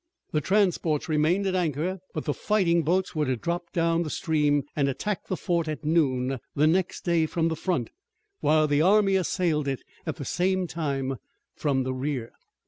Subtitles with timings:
[0.31, 4.63] The transports remained at anchor, but the fighting boats were to drop down the stream
[4.75, 7.91] and attack the fort at noon the next day from the front,
[8.39, 11.17] while the army assailed it at the same time
[11.55, 12.31] from the rear.